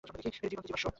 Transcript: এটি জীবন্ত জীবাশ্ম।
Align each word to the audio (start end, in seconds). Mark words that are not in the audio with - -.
এটি 0.19 0.39
জীবন্ত 0.43 0.67
জীবাশ্ম। 0.67 0.87